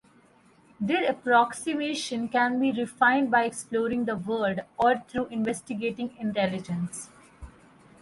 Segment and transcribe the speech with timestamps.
[0.79, 7.11] Their approximation can be refined by exploring the world or through investigating intelligence.